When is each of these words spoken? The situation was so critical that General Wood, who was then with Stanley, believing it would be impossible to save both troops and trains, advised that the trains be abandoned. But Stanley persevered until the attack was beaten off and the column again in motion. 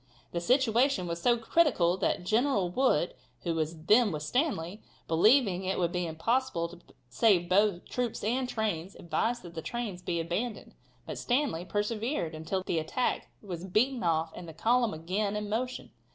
The 0.31 0.41
situation 0.41 1.05
was 1.05 1.21
so 1.21 1.37
critical 1.37 1.95
that 1.97 2.23
General 2.25 2.71
Wood, 2.71 3.13
who 3.43 3.53
was 3.53 3.83
then 3.85 4.11
with 4.11 4.23
Stanley, 4.23 4.81
believing 5.07 5.63
it 5.63 5.77
would 5.77 5.91
be 5.91 6.07
impossible 6.07 6.69
to 6.69 6.79
save 7.07 7.47
both 7.47 7.85
troops 7.85 8.23
and 8.23 8.49
trains, 8.49 8.95
advised 8.95 9.43
that 9.43 9.53
the 9.53 9.61
trains 9.61 10.01
be 10.01 10.19
abandoned. 10.19 10.73
But 11.05 11.19
Stanley 11.19 11.65
persevered 11.65 12.33
until 12.33 12.63
the 12.63 12.79
attack 12.79 13.27
was 13.43 13.63
beaten 13.65 14.01
off 14.03 14.31
and 14.35 14.49
the 14.49 14.53
column 14.53 14.95
again 14.95 15.35
in 15.35 15.47
motion. 15.49 15.91